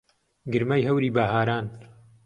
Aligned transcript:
گرمەی 0.51 0.85
هەوری 0.87 1.13
بەهاران 1.15 1.65